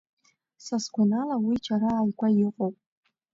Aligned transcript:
Са 0.65 0.75
сгәанала, 0.83 1.35
уи 1.45 1.55
џьара 1.65 1.89
ааигәа 1.93 2.27
иҟоуп. 2.45 2.75